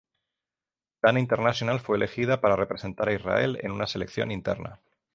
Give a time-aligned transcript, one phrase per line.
[1.03, 4.79] Dana International fue elegida para representar a Israel en una selección interna.